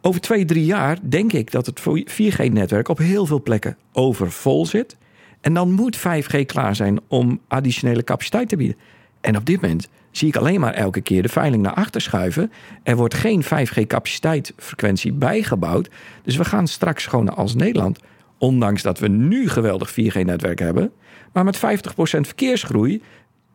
[0.00, 1.80] over twee, drie jaar denk ik dat het
[2.12, 4.96] 4G-netwerk op heel veel plekken overvol zit.
[5.40, 8.76] En dan moet 5G klaar zijn om additionele capaciteit te bieden.
[9.20, 12.52] En op dit moment zie ik alleen maar elke keer de veiling naar achter schuiven.
[12.82, 15.90] Er wordt geen 5G-capaciteitsfrequentie bijgebouwd.
[16.22, 17.98] Dus we gaan straks gewoon als Nederland,
[18.38, 20.92] ondanks dat we nu geweldig 4G-netwerk hebben,
[21.32, 21.60] maar met 50%
[22.20, 23.02] verkeersgroei,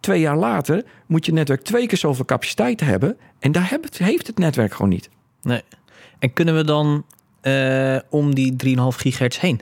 [0.04, 3.18] twee jaar later moet je netwerk twee keer zoveel capaciteit hebben.
[3.40, 5.10] En daar heeft het netwerk gewoon niet.
[5.42, 5.62] Nee.
[6.20, 7.06] En kunnen we dan
[7.42, 9.62] uh, om die 3,5 gigahertz heen?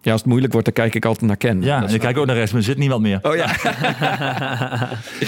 [0.00, 1.62] Ja, als het moeilijk wordt, dan kijk ik altijd naar Ken.
[1.62, 3.18] Ja, en ik kijk ook naar rechts, maar er zit niemand meer.
[3.22, 3.46] Oh ja.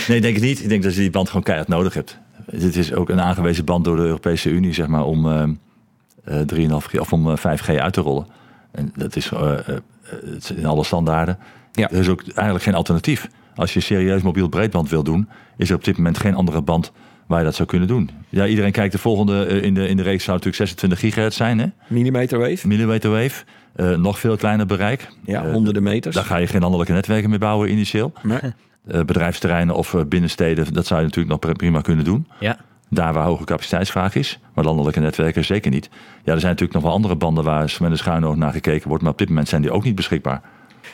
[0.08, 0.62] nee, ik denk het niet.
[0.62, 2.18] Ik denk dat je die band gewoon keihard nodig hebt.
[2.46, 5.44] Dit is ook een aangewezen band door de Europese Unie, zeg maar, om uh,
[6.28, 8.26] uh, 3,5G of om 5G uit te rollen.
[8.70, 9.30] En dat is
[10.54, 11.38] in alle standaarden.
[11.72, 11.90] Ja.
[11.90, 13.28] Er is ook eigenlijk geen alternatief.
[13.58, 16.92] Als je serieus mobiel breedband wil doen, is er op dit moment geen andere band
[17.26, 18.10] waar je dat zou kunnen doen.
[18.28, 21.58] Ja, iedereen kijkt de volgende in de, in de reeks zou natuurlijk 26 gigahertz zijn.
[21.58, 21.66] Hè?
[21.86, 22.66] Millimeter wave.
[22.66, 23.44] Millimeter wave.
[23.76, 25.08] Uh, nog veel kleiner bereik.
[25.24, 26.14] Ja, uh, honderden meters.
[26.14, 28.12] Daar ga je geen landelijke netwerken mee bouwen initieel.
[28.22, 28.38] Nee.
[28.40, 32.26] Uh, bedrijfsterreinen of binnensteden, dat zou je natuurlijk nog prima kunnen doen.
[32.40, 32.56] Ja.
[32.90, 34.40] Daar waar hoge capaciteitsvraag is.
[34.54, 35.88] Maar landelijke netwerken zeker niet.
[36.24, 38.88] Ja, er zijn natuurlijk nog wel andere banden waar met een schuin oog naar gekeken
[38.88, 39.02] wordt.
[39.02, 40.42] Maar op dit moment zijn die ook niet beschikbaar.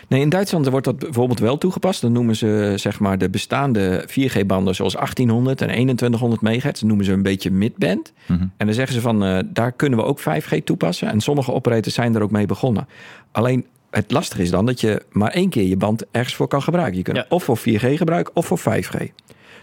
[0.09, 2.01] Nee, in Duitsland wordt dat bijvoorbeeld wel toegepast.
[2.01, 6.83] Dan noemen ze zeg maar de bestaande 4G-banden zoals 1800 en 2100 megahertz.
[6.83, 8.13] Noemen ze een beetje midband.
[8.27, 8.53] Mm -hmm.
[8.57, 11.09] En dan zeggen ze van uh, daar kunnen we ook 5G toepassen.
[11.09, 12.89] En sommige operators zijn er ook mee begonnen.
[13.33, 16.63] Alleen het lastige is dan dat je maar één keer je band ergens voor kan
[16.63, 16.97] gebruiken.
[16.97, 17.27] Je kunt ja.
[17.29, 18.97] of voor 4G gebruiken of voor 5G.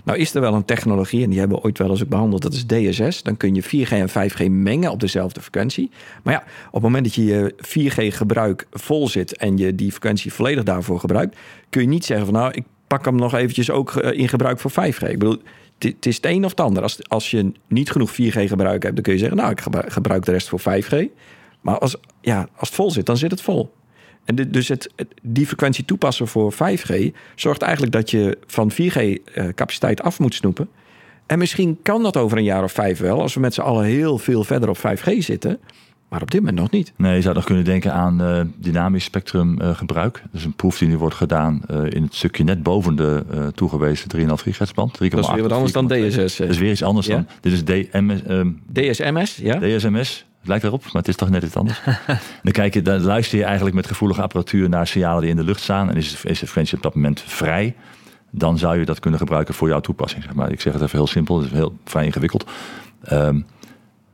[0.03, 2.41] Nou is er wel een technologie, en die hebben we ooit wel eens ook behandeld,
[2.41, 3.23] dat is DSS.
[3.23, 5.91] Dan kun je 4G en 5G mengen op dezelfde frequentie.
[6.23, 9.91] Maar ja, op het moment dat je je 4G gebruik vol zit en je die
[9.91, 11.37] frequentie volledig daarvoor gebruikt,
[11.69, 14.59] kun je niet zeggen van nou, ik pak hem nog eventjes ook eh, in gebruik
[14.59, 15.09] voor 5G.
[15.09, 15.41] Ik bedoel,
[15.79, 16.83] het is het een of het ander.
[16.83, 20.25] Als, als je niet genoeg 4G gebruik hebt, dan kun je zeggen, nou, ik gebruik
[20.25, 20.95] de rest voor 5G.
[21.61, 23.71] Maar als, ja, als het vol zit, dan zit het vol.
[24.25, 24.89] En dit, dus het,
[25.21, 30.35] die frequentie toepassen voor 5G zorgt eigenlijk dat je van 4G uh, capaciteit af moet
[30.35, 30.69] snoepen.
[31.25, 33.85] En misschien kan dat over een jaar of vijf wel, als we met z'n allen
[33.85, 35.59] heel veel verder op 5G zitten.
[36.09, 36.93] Maar op dit moment nog niet.
[36.95, 40.17] Nee, je zou nog kunnen denken aan uh, dynamisch spectrumgebruik.
[40.17, 42.95] Uh, dat is een proef die nu wordt gedaan uh, in het stukje net boven
[42.95, 43.23] de
[43.55, 44.93] toegewezen 3,5 gigahertz band.
[44.93, 46.35] 3, dat is weer wat anders dan DSS.
[46.35, 47.15] Dat is weer iets anders ja?
[47.15, 47.27] dan.
[47.41, 49.59] Dit is DMS, um, DSMS, ja?
[49.59, 50.25] DSMS.
[50.41, 51.81] Het lijkt erop, maar het is toch net iets anders.
[52.43, 55.43] dan, kijk je, dan luister je eigenlijk met gevoelige apparatuur naar signalen die in de
[55.43, 55.89] lucht staan.
[55.89, 57.75] En is, is de frequentie op dat moment vrij.
[58.29, 60.23] Dan zou je dat kunnen gebruiken voor jouw toepassing.
[60.23, 60.51] Zeg maar.
[60.51, 62.49] Ik zeg het even heel simpel, het is heel vrij ingewikkeld.
[63.11, 63.45] Um,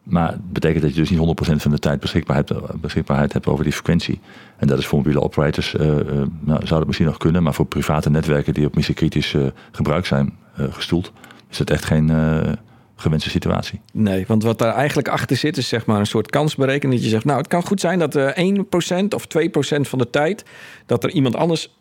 [0.03, 3.63] maar het betekent dat je dus niet 100% van de tijd beschikbaarheid, beschikbaarheid hebt over
[3.63, 4.19] die frequentie.
[4.57, 6.01] En dat is voor mobiele operators, uh, uh,
[6.39, 7.43] nou, zou dat misschien nog kunnen.
[7.43, 11.11] Maar voor private netwerken die op missiekritisch uh, gebruik zijn gestoeld,
[11.49, 12.09] is het echt geen
[12.97, 13.81] gewenste situatie.
[13.93, 16.93] Nee, want wat daar eigenlijk achter zit, is zeg maar een soort kansberekening.
[16.93, 19.25] Dat je zegt, nou, het kan goed zijn dat uh, 1% of
[19.77, 20.45] 2% van de tijd
[20.85, 21.75] dat er iemand anders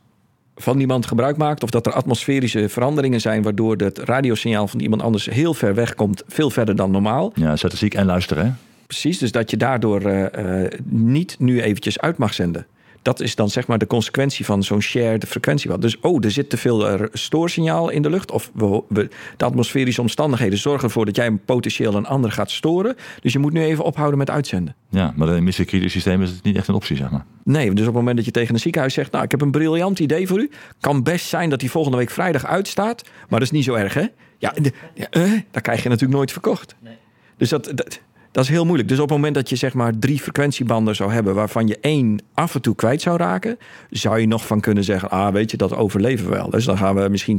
[0.57, 1.63] van iemand gebruik maakt.
[1.63, 5.95] Of dat er atmosferische veranderingen zijn, waardoor het radiosignaal van iemand anders heel ver weg
[5.95, 7.33] komt, veel verder dan normaal.
[7.35, 8.59] Ja, statistiek en luisteren.
[8.87, 12.67] Precies, dus dat je daardoor uh, uh, niet nu eventjes uit mag zenden
[13.07, 15.79] dat is dan zeg maar de consequentie van zo'n shared frequentie.
[15.79, 18.31] Dus oh, er zit te veel uh, stoorsignaal in de lucht.
[18.31, 22.97] Of we, we, de atmosferische omstandigheden zorgen ervoor dat jij potentieel een ander gaat storen.
[23.21, 24.75] Dus je moet nu even ophouden met uitzenden.
[24.90, 27.25] Ja, maar in een systeem is het niet echt een optie, zeg maar.
[27.45, 29.12] Nee, dus op het moment dat je tegen een ziekenhuis zegt...
[29.12, 30.51] nou, ik heb een briljant idee voor u.
[30.81, 33.03] Kan best zijn dat die volgende week vrijdag uitstaat.
[33.05, 34.07] Maar dat is niet zo erg, hè?
[34.38, 36.75] Ja, de, ja uh, dat krijg je natuurlijk nooit verkocht.
[36.81, 36.97] Nee.
[37.37, 38.01] Dus dat, dat
[38.37, 38.88] dat is heel moeilijk.
[38.88, 42.18] Dus op het moment dat je zeg maar drie frequentiebanden zou hebben, waarvan je één
[42.35, 43.59] af en toe kwijt zou raken,
[43.90, 46.51] zou je nog van kunnen zeggen: ah, weet je, dat overleven we wel.
[46.51, 47.38] Dus dan gaan we misschien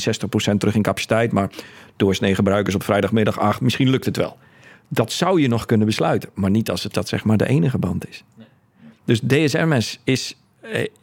[0.53, 1.49] 60% terug in capaciteit, maar
[1.95, 4.37] doorsnee gebruikers op vrijdagmiddag, ach, misschien lukt het wel.
[4.87, 7.77] Dat zou je nog kunnen besluiten, maar niet als het dat zeg maar de enige
[7.77, 8.23] band is.
[9.05, 10.37] Dus DSMS is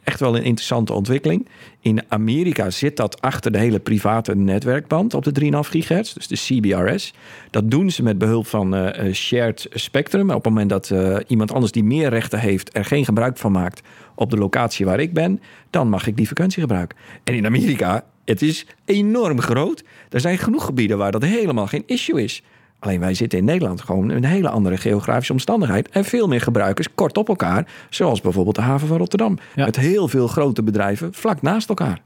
[0.03, 1.47] echt wel een interessante ontwikkeling.
[1.79, 6.35] In Amerika zit dat achter de hele private netwerkband op de 3,5 gigahertz, dus de
[6.35, 7.13] CBRS.
[7.49, 10.29] Dat doen ze met behulp van uh, shared spectrum.
[10.29, 10.93] Op het moment dat
[11.27, 13.81] iemand anders die meer rechten heeft er geen gebruik van maakt
[14.15, 16.97] op de locatie waar ik ben, dan mag ik die frequentie gebruiken.
[17.23, 19.83] En in Amerika, het is enorm groot.
[20.09, 22.43] Er zijn genoeg gebieden waar dat helemaal geen issue is.
[22.85, 25.89] Alleen wij zitten in Nederland gewoon in een hele andere geografische omstandigheid.
[25.89, 27.67] En veel meer gebruikers kort op elkaar.
[27.89, 29.37] Zoals bijvoorbeeld de haven van Rotterdam.
[29.55, 32.01] Met heel veel grote bedrijven vlak naast elkaar.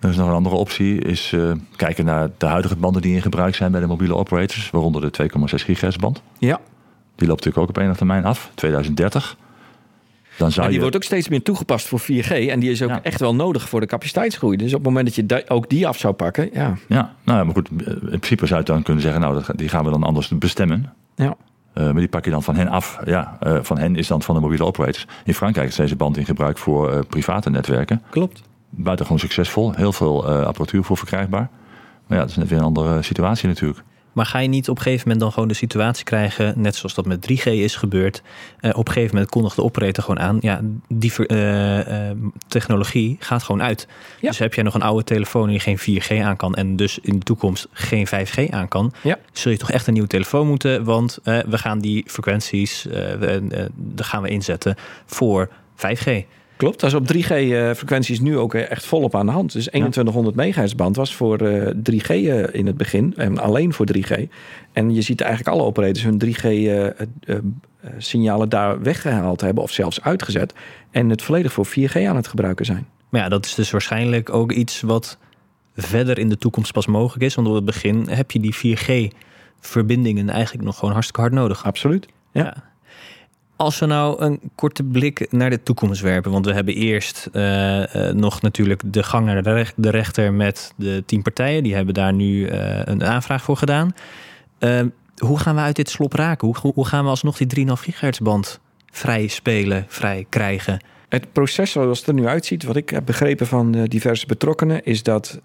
[0.00, 3.22] Er is nog een andere optie, is uh, kijken naar de huidige banden die in
[3.22, 4.70] gebruik zijn bij de mobiele operators.
[4.70, 6.22] Waaronder de 2,6 gigahertz band.
[6.38, 6.60] Ja.
[7.14, 9.36] Die loopt natuurlijk ook op enig termijn af, 2030.
[10.40, 12.30] Dan zou die wordt ook steeds meer toegepast voor 4G.
[12.30, 14.56] En die is ook echt wel nodig voor de capaciteitsgroei.
[14.56, 16.76] Dus op het moment dat je ook die af zou pakken, ja.
[16.88, 19.84] Ja, nou ja, maar goed, in principe zou je dan kunnen zeggen, nou, die gaan
[19.84, 20.92] we dan anders bestemmen.
[21.14, 21.36] Ja.
[21.74, 22.98] Uh, maar die pak je dan van hen af.
[23.04, 25.06] Ja, uh, van hen is dan van de mobiele operators.
[25.24, 28.02] In Frankrijk is deze band in gebruik voor uh, private netwerken.
[28.10, 28.42] Klopt.
[28.70, 29.72] Buitengewoon succesvol.
[29.72, 31.48] Heel veel apparatuur voor verkrijgbaar.
[32.06, 33.82] Maar ja, dat is net weer een andere situatie natuurlijk.
[34.12, 36.94] Maar ga je niet op een gegeven moment dan gewoon de situatie krijgen, net zoals
[36.94, 38.22] dat met 3G is gebeurd.
[38.60, 42.10] Uh, op een gegeven moment kondigt de operator gewoon aan, ja, die uh, uh,
[42.48, 43.86] technologie gaat gewoon uit.
[44.20, 44.28] Ja.
[44.28, 47.18] Dus heb jij nog een oude telefoon die geen 4G aan kan en dus in
[47.18, 49.18] de toekomst geen 5G aan kan, ja.
[49.32, 52.86] zul je toch echt een nieuwe telefoon moeten, want we gaan die frequenties,
[53.74, 56.24] daar gaan we inzetten voor 5G.
[56.60, 59.52] Klopt, dat is op 3G-frequenties eh, nu ook eh, echt volop aan de hand.
[59.52, 61.38] Dus 2100 MHz band was voor
[61.90, 64.12] 3G eh, in het begin, en alleen voor 3G.
[64.72, 70.54] En je ziet eigenlijk alle operators hun 3G-signalen daar weggehaald hebben of zelfs uitgezet.
[70.90, 72.86] En het volledig voor 4G aan het gebruiken zijn.
[73.08, 75.18] Maar ja, dat is dus waarschijnlijk ook iets wat
[75.76, 77.34] verder in de toekomst pas mogelijk is.
[77.34, 81.64] Want op het begin heb je die 4G-verbindingen eigenlijk nog gewoon hartstikke hard nodig.
[81.64, 82.08] Absoluut.
[82.32, 82.69] ja.
[83.60, 87.78] Als we nou een korte blik naar de toekomst werpen, want we hebben eerst uh,
[87.78, 91.62] uh, nog natuurlijk de gang naar de, recht, de, rechter met de tien partijen.
[91.62, 93.94] Die hebben daar nu uh, een aanvraag voor gedaan.
[95.16, 96.48] hoe gaan we uit dit slop raken?
[96.48, 100.80] Hoe, hoe gaan we alsnog die 3,5 gigahertz band vrij spelen, vrij krijgen?
[101.08, 105.02] Het proces zoals het er nu uitziet, wat ik heb begrepen van diverse betrokkenen, is
[105.02, 105.40] dat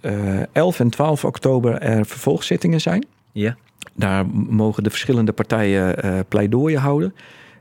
[0.51, 3.05] 11 en 12 oktober er vervolgzittingen zijn.
[3.31, 3.55] Ja.
[3.93, 5.95] Daar mogen de verschillende partijen
[6.27, 7.13] pleidooien houden.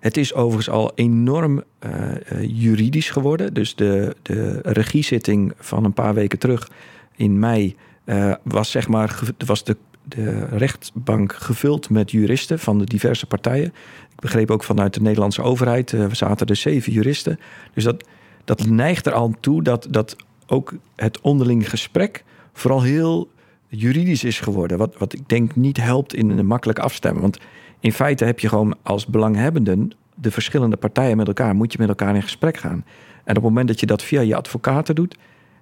[0.05, 1.93] Het is overigens al enorm uh,
[2.41, 3.55] juridisch geworden.
[3.55, 6.71] Dus de, de regiezitting van een paar weken terug
[7.17, 12.85] in mei uh, was zeg maar was de, de rechtbank gevuld met juristen van de
[12.85, 13.67] diverse partijen.
[14.11, 17.39] Ik begreep ook vanuit de Nederlandse overheid, we zaten er zeven juristen.
[17.75, 18.05] Dus dat,
[18.45, 23.31] dat neigt er al toe dat, dat ook het onderling gesprek vooral heel
[23.69, 24.79] juridisch is geworden.
[24.79, 27.23] Wat, wat ik denk niet helpt in een makkelijk afstemmen.
[27.23, 27.39] Want
[27.85, 31.89] in feite heb je gewoon als belanghebbenden de verschillende partijen met elkaar, moet je met
[31.89, 32.85] elkaar in gesprek gaan.
[33.25, 35.17] En op het moment dat je dat via je advocaten doet,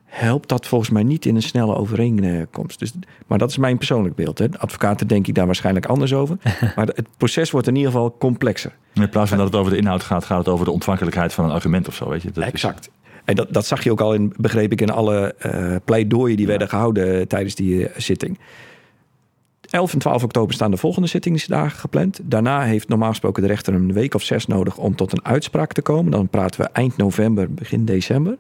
[0.05, 2.79] helpt dat volgens mij niet in een snelle overeenkomst.
[2.79, 2.93] Dus,
[3.27, 4.39] maar dat is mijn persoonlijk beeld.
[4.39, 4.47] Hè.
[4.59, 6.37] advocaten denk ik daar waarschijnlijk anders over.
[6.77, 8.73] maar het proces wordt in ieder geval complexer.
[8.93, 11.45] In plaats van dat het over de inhoud gaat, gaat het over de ontvankelijkheid van
[11.45, 12.09] een argument of zo.
[12.09, 12.31] Weet je?
[12.31, 12.91] Dat exact.
[13.25, 16.47] En dat, dat zag je ook al in, begreep ik, in alle uh, pleidooien die
[16.47, 18.39] werden gehouden tijdens die uh, zitting.
[19.73, 22.21] 11 en 12 oktober staan de volgende zittingsdagen gepland.
[22.23, 25.73] Daarna heeft normaal gesproken de rechter een week of zes nodig om tot een uitspraak
[25.73, 26.11] te komen.
[26.11, 28.37] Dan praten we eind november, begin december.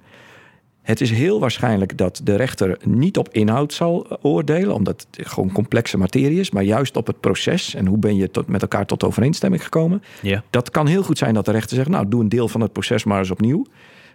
[0.82, 5.52] Het is heel waarschijnlijk dat de rechter niet op inhoud zal oordelen, omdat het gewoon
[5.52, 8.86] complexe materie is, maar juist op het proces en hoe ben je tot, met elkaar
[8.86, 10.02] tot overeenstemming gekomen.
[10.22, 10.42] Ja.
[10.50, 12.72] Dat kan heel goed zijn dat de rechter zegt, nou doe een deel van het
[12.72, 13.66] proces maar eens opnieuw.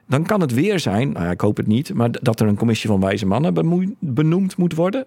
[0.07, 2.57] Dan kan het weer zijn, nou ja, ik hoop het niet, maar dat er een
[2.57, 3.53] commissie van wijze mannen
[3.99, 5.05] benoemd moet worden.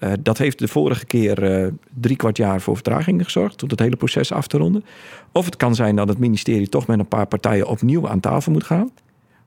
[0.00, 3.78] Uh, dat heeft de vorige keer uh, drie kwart jaar voor vertraging gezorgd, om het
[3.78, 4.84] hele proces af te ronden.
[5.32, 8.52] Of het kan zijn dat het ministerie toch met een paar partijen opnieuw aan tafel
[8.52, 8.90] moet gaan.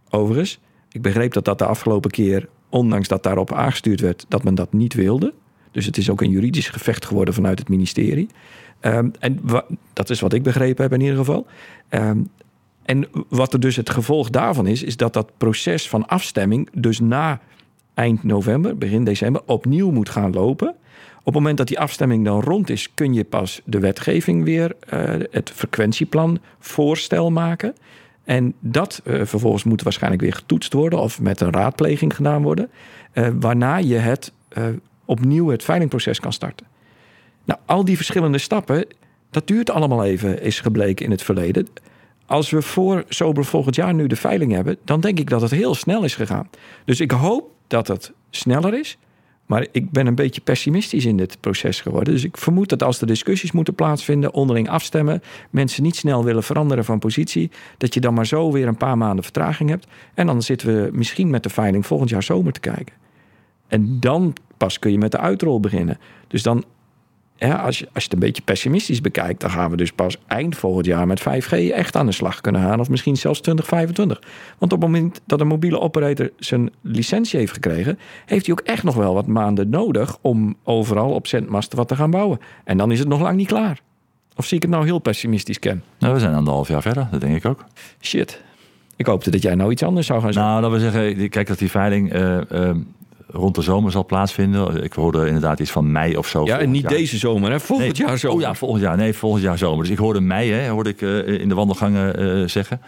[0.09, 0.59] Overigens,
[0.91, 4.73] ik begreep dat dat de afgelopen keer, ondanks dat daarop aangestuurd werd, dat men dat
[4.73, 5.33] niet wilde.
[5.71, 8.29] Dus het is ook een juridisch gevecht geworden vanuit het ministerie.
[8.81, 9.39] Um, en
[9.93, 11.47] dat is wat ik begrepen heb in ieder geval.
[11.89, 12.29] Um,
[12.83, 16.99] en wat er dus het gevolg daarvan is, is dat dat proces van afstemming dus
[16.99, 17.39] na
[17.99, 20.67] eind november, begin december, opnieuw moet gaan lopen.
[21.19, 24.75] Op het moment dat die afstemming dan rond is, kun je pas de wetgeving weer,
[24.93, 27.75] uh, het frequentieplan voorstel maken.
[28.23, 32.69] En dat uh, vervolgens moet waarschijnlijk weer getoetst worden of met een raadpleging gedaan worden.
[33.13, 34.31] Uh, waarna je het
[35.05, 36.65] opnieuw het veilingproces kan starten.
[37.45, 38.85] Nou, al die verschillende stappen,
[39.29, 41.67] dat duurt allemaal even, is gebleken in het verleden.
[42.25, 45.51] Als we voor zomer volgend jaar nu de veiling hebben, dan denk ik dat het
[45.51, 46.49] heel snel is gegaan.
[46.85, 48.97] Dus ik hoop dat het sneller is.
[49.45, 52.13] Maar ik ben een beetje pessimistisch in dit proces geworden.
[52.13, 56.43] Dus ik vermoed dat als er discussies moeten plaatsvinden, onderling afstemmen, mensen niet snel willen
[56.43, 59.87] veranderen van positie, dat je dan maar zo weer een paar maanden vertraging hebt.
[60.13, 62.95] En dan zitten we misschien met de veiling volgend jaar zomer te kijken.
[63.67, 65.99] En dan pas kun je met de uitrol beginnen.
[66.27, 66.63] Dus dan
[67.39, 70.17] ja, als, je, als je het een beetje pessimistisch bekijkt, dan gaan we dus pas
[70.27, 72.79] eind volgend jaar met 5G echt aan de slag kunnen gaan.
[72.79, 74.29] Of misschien zelfs 2025.
[74.57, 78.65] Want op het moment dat een mobiele operator zijn licentie heeft gekregen, heeft hij ook
[78.65, 82.39] echt nog wel wat maanden nodig om overal op zendmasten wat te gaan bouwen.
[82.63, 83.79] En dan is het nog lang niet klaar.
[84.35, 85.83] Of zie ik het nou heel pessimistisch, Ken?
[85.99, 87.65] Nou, we zijn anderhalf jaar verder, dat denk ik ook.
[88.01, 88.41] Shit.
[88.95, 90.51] Ik hoopte dat jij nou iets anders zou gaan zeggen.
[90.51, 92.13] Nou, dat we zeggen, kijk dat die veiling.
[92.13, 92.69] Uh,
[93.31, 94.83] rond de zomer zal plaatsvinden.
[94.83, 96.45] Ik hoorde inderdaad iets van mei of zo.
[96.45, 97.59] Ja, en niet deze zomer, hè?
[97.59, 98.37] Volgend jaar zomer.
[98.37, 98.97] Oh ja, volgend jaar.
[98.97, 99.83] Nee, volgend jaar zomer.
[99.83, 102.81] Dus ik hoorde mei, hè, hoorde ik uh, in de wandelgangen uh, zeggen.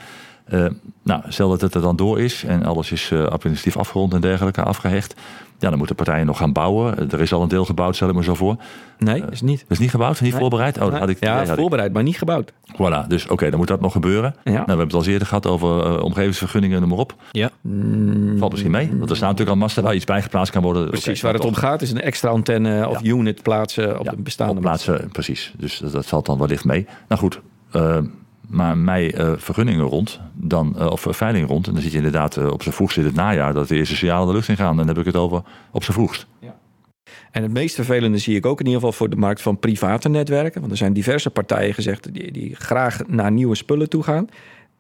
[0.46, 0.66] Eh,
[1.04, 4.22] nou, stel dat het er dan door is en alles is uh, administratief afgerond en
[4.22, 5.16] dergelijke afgehecht.
[5.60, 7.12] Ja, dan moeten partijen nog gaan bouwen.
[7.12, 8.56] Er is al een deel gebouwd, stel ik me zo voor.
[8.98, 9.66] Nee, is niet.
[9.68, 10.82] Is niet gebouwd, niet voorbereid?
[10.82, 12.54] Oh, had ik, ja, voorbereid, maar niet gebouwd.
[12.74, 14.36] Voilà, dus oké, dan moet dat nog gebeuren.
[14.44, 14.52] Ja.
[14.52, 17.16] Nou, we hebben het al eerder gehad over uh, omgevingsvergunningen, noem maar op.
[17.32, 17.50] Ja.
[17.62, 18.38] Mm.
[18.38, 20.90] Valt misschien mee, want er staan natuurlijk al masten waar iets bijgeplaatst kan worden.
[20.90, 24.56] Precies, waar het om gaat is een extra antenne of unit plaatsen op de bestaande
[24.56, 25.10] op plaatsen.
[25.12, 26.88] Precies, dus dat, dat valt dan wellicht mee.
[27.08, 27.42] Nou goed,
[28.52, 31.68] maar mij uh, vergunningen rond, dan, uh, of veiling rond.
[31.68, 34.28] En dan zit je inderdaad op zijn vroegst in het najaar dat de eerste signalen
[34.28, 34.78] de lucht in gaan.
[34.78, 36.28] Dan heb ik het over op zijn vroegst.
[36.40, 36.60] Ja.
[37.32, 40.10] En het meest vervelende zie ik ook in ieder geval voor de markt van private
[40.10, 40.60] netwerken.
[40.60, 44.28] Want er zijn diverse partijen gezegd die, die graag naar nieuwe spullen toe gaan.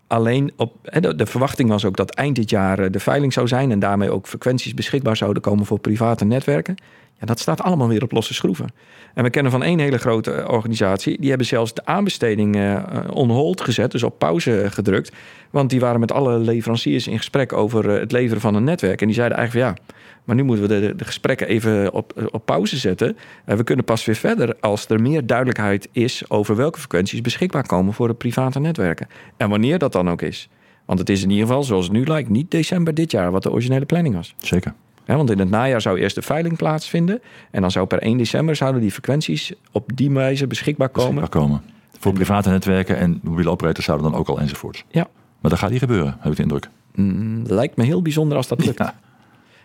[0.07, 3.71] Alleen op, de verwachting was ook dat eind dit jaar de veiling zou zijn.
[3.71, 6.75] En daarmee ook frequenties beschikbaar zouden komen voor private netwerken.
[7.21, 8.67] Ja, dat staat allemaal weer op losse schroeven.
[9.13, 12.83] En we kennen van één hele grote eh, organisatie, die hebben zelfs de aanbesteding uh,
[13.13, 15.11] on hold gezet, dus op pauze gedrukt.
[15.49, 19.01] Want die waren met alle leveranciers in gesprek over het leveren van een netwerk.
[19.01, 22.29] En die zeiden eigenlijk van ja, maar nu moeten we de, de gesprekken even op,
[22.31, 23.17] op pauze zetten.
[23.45, 27.65] En we kunnen pas weer verder als er meer duidelijkheid is over welke frequenties beschikbaar
[27.65, 29.07] komen voor de private netwerken.
[29.37, 30.49] En wanneer dat dan ook is.
[30.85, 33.43] Want het is in ieder geval, zoals het nu lijkt, niet december dit jaar, wat
[33.43, 34.35] de originele planning was.
[34.37, 34.73] Zeker
[35.17, 37.21] want in het najaar zou eerst de veiling plaatsvinden.
[37.51, 41.15] En dan zou per 1 december zouden die frequenties op die wijze beschikbaar komen.
[41.15, 41.61] Beschikbaar komen.
[41.99, 44.83] Voor private netwerken en mobiele operators zouden dan ook al enzovoorts.
[44.89, 45.07] Ja.
[45.39, 46.69] Maar dat gaat niet gebeuren, heb ik de indruk.
[46.95, 48.93] Mm, lijkt me heel bijzonder als dat lukt.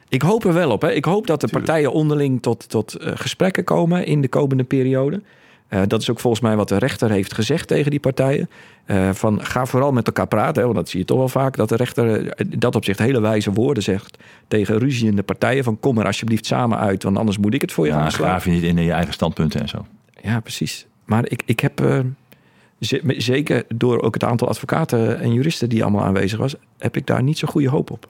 [0.09, 0.83] Ik hoop er wel op.
[0.83, 0.93] Hè.
[0.93, 5.23] Ik hoop dat de partijen onderling tot, tot uh, gesprekken komen in de komende periode.
[5.71, 8.51] Uh, dat is ook volgens mij wat de rechter heeft gezegd tegen die partijen.
[8.87, 10.55] Uh, van ga vooral met elkaar praten.
[10.55, 11.57] Hè, want dat zie je toch wel vaak.
[11.57, 15.65] Dat de rechter uh, dat op zich hele wijze woorden zegt tegen ruziende partijen.
[15.65, 17.03] Van kom er alsjeblieft samen uit.
[17.03, 18.29] Want anders moet ik het voor je ja, aanslaan.
[18.29, 19.87] Graaf je niet in je eigen standpunten en zo.
[20.23, 20.87] Ja, precies.
[21.05, 22.05] Maar ik, ik heb
[23.07, 26.55] zeker door ook het aantal advocaten en juristen die allemaal aanwezig was.
[26.79, 28.09] Heb ik daar niet zo goede hoop op.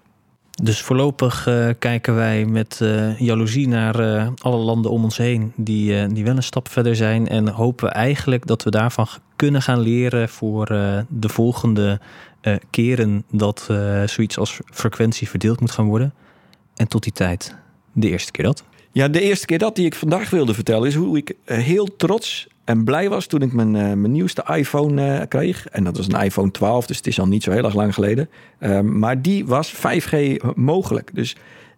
[0.63, 5.53] Dus voorlopig uh, kijken wij met uh, jaloezie naar uh, alle landen om ons heen
[5.57, 7.29] die, die wel een stap verder zijn.
[7.29, 10.67] En hopen eigenlijk dat we daarvan kunnen gaan leren voor
[11.09, 12.01] de volgende
[12.71, 13.71] keren dat
[14.07, 16.15] zoiets als frequentie verdeeld moet gaan worden.
[16.75, 17.57] En tot die tijd,
[17.93, 18.65] de eerste keer dat.
[18.97, 22.47] Ja, de eerste keer dat die ik vandaag wilde vertellen is hoe ik heel trots
[22.65, 25.67] en blij was toen ik mijn, uh, mijn nieuwste iPhone uh, kreeg.
[25.67, 27.95] En dat was een iPhone 12, dus het is al niet zo heel erg lang
[27.95, 28.29] geleden.
[28.61, 31.11] Uh, maar die was 5G mogelijk.
[31.15, 31.37] Dus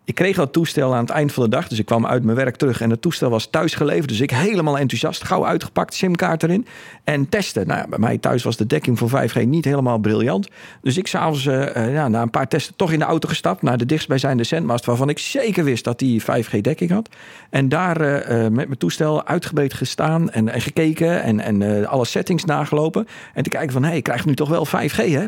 [0.09, 1.69] ik kreeg dat toestel aan het eind van de dag.
[1.69, 4.09] Dus ik kwam uit mijn werk terug en het toestel was thuis geleverd.
[4.09, 6.67] Dus ik helemaal enthousiast, gauw uitgepakt, simkaart erin.
[7.05, 7.67] En testen.
[7.67, 10.49] Nou, bij mij thuis was de dekking voor 5G niet helemaal briljant.
[10.83, 13.63] Dus ik s'avonds uh, ja, na een paar testen toch in de auto gestapt.
[13.63, 17.09] Naar de dichtstbijzijnde zendmast waarvan ik zeker wist dat die 5G dekking had.
[17.51, 21.23] En daar uh, met mijn toestel uitgebreid gestaan en, en gekeken.
[21.23, 23.07] En, en alle settings nagelopen.
[23.35, 25.25] En te kijken van, hé, hey, ik krijg nu toch wel 5G hè?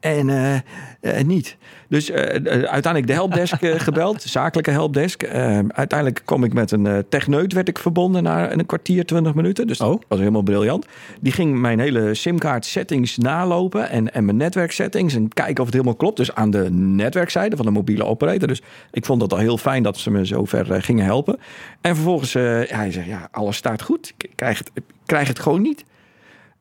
[0.00, 0.54] En uh,
[1.00, 1.56] uh, niet.
[1.88, 5.24] Dus uh, uiteindelijk de helpdesk gebeld, zakelijke helpdesk.
[5.68, 9.66] uiteindelijk kom ik met een techneut, werd ik verbonden na een kwartier, twintig minuten.
[9.66, 10.86] Dus dat was helemaal briljant.
[11.20, 15.72] Die ging mijn hele simkaart settings nalopen en, en mijn netwerksettings en kijken of het
[15.72, 16.16] helemaal klopt.
[16.16, 18.48] Dus aan de netwerkzijde van de mobiele operator.
[18.48, 21.38] Dus ik vond het al heel fijn dat ze me zo ver gingen helpen.
[21.80, 24.14] En vervolgens, hij zegt, ja, alles staat goed.
[24.18, 25.84] Ik krijg het, ik krijg het gewoon niet.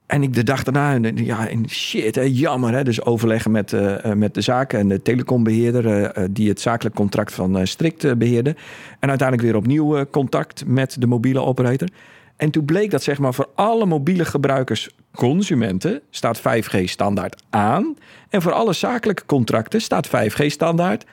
[0.09, 2.73] En ik de dag daarna, ja, shit, hè, jammer.
[2.73, 2.83] Hè?
[2.83, 7.33] Dus overleggen met, uh, met de zaken en de telecombeheerder, uh, die het zakelijk contract
[7.33, 8.55] van uh, Strict beheerde.
[8.99, 11.89] En uiteindelijk weer opnieuw contact met de mobiele operator.
[12.35, 17.95] En toen bleek dat zeg maar voor alle mobiele gebruikers, consumenten, staat 5G standaard aan.
[18.29, 21.05] En voor alle zakelijke contracten staat 5G standaard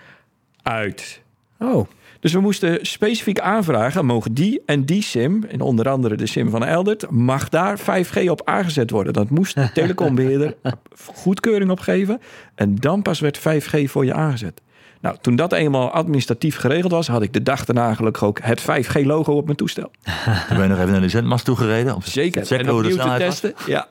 [0.62, 1.22] uit.
[1.59, 1.87] Oh.
[2.20, 6.50] Dus we moesten specifiek aanvragen, mogen die en die SIM, en onder andere de SIM
[6.50, 9.12] van Eldert, mag daar 5G op aangezet worden.
[9.12, 10.57] Dat moest de telecombeheerder
[11.14, 12.20] goedkeuring opgeven.
[12.55, 14.61] En dan pas werd 5G voor je aangezet.
[15.00, 18.62] Nou, toen dat eenmaal administratief geregeld was, had ik de dag daarna gelukkig ook het
[18.62, 19.90] 5G-logo op mijn toestel.
[20.48, 21.94] Toen ben je nog even naar de zendmast toegereden?
[21.94, 22.44] Om Zeker,
[22.98, 23.55] te testen.
[23.66, 23.88] Ja.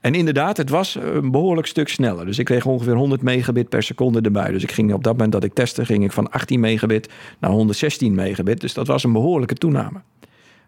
[0.00, 2.26] En inderdaad, het was een behoorlijk stuk sneller.
[2.26, 4.50] Dus ik kreeg ongeveer 100 megabit per seconde erbij.
[4.50, 7.50] Dus ik ging op dat moment dat ik testte, ging ik van 18 megabit naar
[7.50, 8.60] 116 megabit.
[8.60, 10.00] Dus dat was een behoorlijke toename.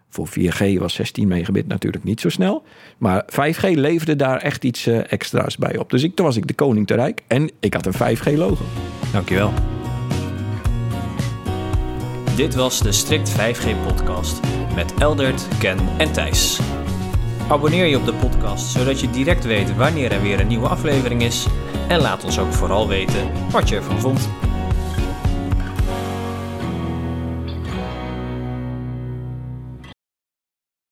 [0.09, 2.63] Voor 4G was 16 megabit natuurlijk niet zo snel.
[2.97, 5.89] Maar 5G leverde daar echt iets uh, extra's bij op.
[5.89, 8.63] Dus ik, toen was ik de koning te rijk en ik had een 5G-logo.
[9.11, 9.53] Dankjewel.
[12.35, 14.39] Dit was de Strict 5G-podcast
[14.75, 16.59] met Eldert, Ken en Thijs.
[17.49, 21.23] Abonneer je op de podcast, zodat je direct weet wanneer er weer een nieuwe aflevering
[21.23, 21.47] is.
[21.87, 24.29] En laat ons ook vooral weten wat je ervan vond.